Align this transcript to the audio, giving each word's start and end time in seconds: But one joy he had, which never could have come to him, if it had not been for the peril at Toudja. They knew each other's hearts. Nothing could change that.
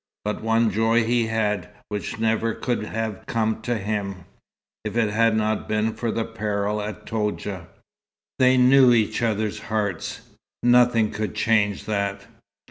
But 0.25 0.41
one 0.41 0.71
joy 0.71 1.03
he 1.03 1.27
had, 1.27 1.69
which 1.89 2.17
never 2.17 2.55
could 2.55 2.85
have 2.85 3.27
come 3.27 3.61
to 3.61 3.77
him, 3.77 4.25
if 4.83 4.97
it 4.97 5.11
had 5.11 5.35
not 5.37 5.69
been 5.69 5.93
for 5.93 6.09
the 6.11 6.25
peril 6.25 6.81
at 6.81 7.05
Toudja. 7.05 7.67
They 8.39 8.57
knew 8.57 8.91
each 8.95 9.21
other's 9.21 9.59
hearts. 9.59 10.21
Nothing 10.63 11.11
could 11.11 11.35
change 11.35 11.85
that. 11.85 12.25